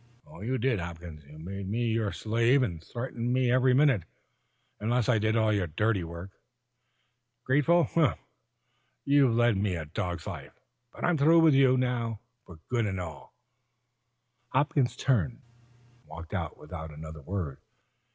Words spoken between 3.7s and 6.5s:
minute, unless I did all your dirty work.